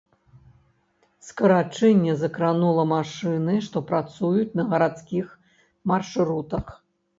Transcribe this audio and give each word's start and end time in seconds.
Скарачэнне 1.27 2.15
закранула 2.21 2.87
машыны, 2.95 3.55
што 3.67 3.85
працуюць 3.93 4.49
на 4.63 4.67
гарадскіх 4.75 5.39
маршрутах. 5.95 6.65